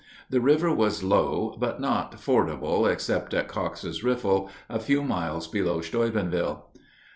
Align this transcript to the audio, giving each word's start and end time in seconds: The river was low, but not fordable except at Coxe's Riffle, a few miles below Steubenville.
The 0.31 0.41
river 0.41 0.73
was 0.73 1.03
low, 1.03 1.55
but 1.59 1.79
not 1.79 2.13
fordable 2.15 2.91
except 2.91 3.35
at 3.35 3.47
Coxe's 3.47 4.03
Riffle, 4.03 4.49
a 4.67 4.79
few 4.79 5.03
miles 5.03 5.47
below 5.47 5.79
Steubenville. 5.79 6.71